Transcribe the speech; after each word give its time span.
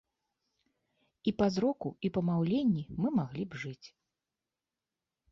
І 1.31 1.33
па 1.41 1.47
зроку, 1.57 1.91
і 2.07 2.09
па 2.15 2.23
маўленні 2.29 2.83
мы 3.05 3.11
маглі 3.19 3.43
б 3.51 3.61
жыць. 3.65 3.87